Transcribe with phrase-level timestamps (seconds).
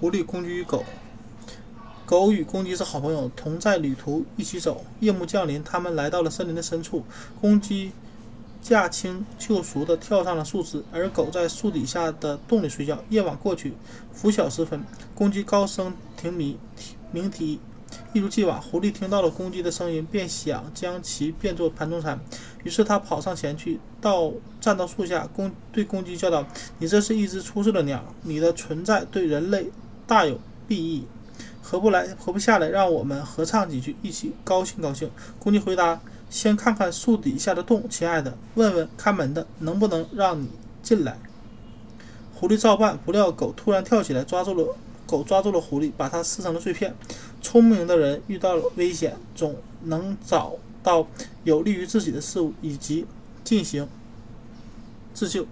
[0.00, 0.84] 狐狸、公鸡与狗。
[2.06, 4.84] 狗与公鸡是好朋友，同在旅途一起走。
[5.00, 7.02] 夜幕降临，他们来到了森林的深处。
[7.40, 7.90] 公鸡
[8.62, 13.02] 驾轻就熟地跳上了树枝，而狗在树底下的洞里睡觉。
[13.08, 13.72] 夜晚过去，
[14.12, 14.84] 拂晓时分，
[15.16, 16.56] 公鸡高声停鸣
[17.10, 17.58] 鸣啼。
[18.12, 22.20] 一如既往，狐狸听到了公鸡的声音，便想将其变作盘中餐。
[22.62, 26.46] 于是他跑上前去，到站到树下，公对公鸡叫道
[26.78, 29.70] ：“你这是一只出色的鸟，你的存在对人类
[30.08, 31.04] 大有裨益，
[31.62, 36.00] 何不来，何不下来，让我们合唱几句，一起高兴高兴？”公鸡回答
[36.30, 40.48] ：“先看看树底下的洞，亲爱的，问问看门的，能不能让你
[40.82, 41.18] 进来。”
[42.34, 44.74] 狐狸照办，不料狗突然跳起来，抓住了
[45.06, 46.94] 狗，抓住了狐狸，把它撕成了碎片。
[47.42, 51.06] 聪明的人遇到了危险，总能找到
[51.44, 53.06] 有利于自己的事物，以及
[53.44, 53.86] 进行
[55.12, 55.46] 自救。